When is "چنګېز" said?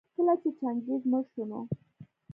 0.59-1.01